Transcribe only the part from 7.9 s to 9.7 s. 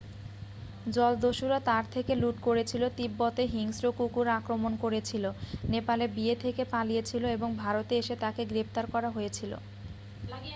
এসে তাকে গ্রেপ্তার করা হয়েছিল